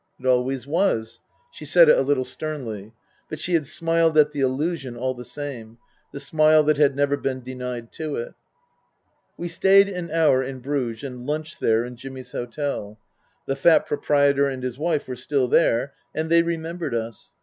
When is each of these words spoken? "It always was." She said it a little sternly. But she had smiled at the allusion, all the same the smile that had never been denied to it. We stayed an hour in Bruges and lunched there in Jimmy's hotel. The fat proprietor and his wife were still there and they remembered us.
"It 0.19 0.25
always 0.25 0.65
was." 0.65 1.19
She 1.51 1.63
said 1.63 1.87
it 1.87 1.95
a 1.95 2.01
little 2.01 2.23
sternly. 2.23 2.91
But 3.29 3.37
she 3.37 3.53
had 3.53 3.67
smiled 3.67 4.17
at 4.17 4.31
the 4.31 4.41
allusion, 4.41 4.97
all 4.97 5.13
the 5.13 5.23
same 5.23 5.77
the 6.11 6.19
smile 6.19 6.63
that 6.63 6.77
had 6.77 6.95
never 6.95 7.15
been 7.15 7.43
denied 7.43 7.91
to 7.91 8.15
it. 8.15 8.33
We 9.37 9.47
stayed 9.47 9.89
an 9.89 10.09
hour 10.09 10.41
in 10.41 10.57
Bruges 10.59 11.03
and 11.03 11.27
lunched 11.27 11.59
there 11.59 11.85
in 11.85 11.97
Jimmy's 11.97 12.31
hotel. 12.31 12.97
The 13.45 13.55
fat 13.55 13.85
proprietor 13.85 14.47
and 14.47 14.63
his 14.63 14.79
wife 14.79 15.07
were 15.07 15.15
still 15.15 15.47
there 15.47 15.93
and 16.15 16.31
they 16.31 16.41
remembered 16.41 16.95
us. 16.95 17.33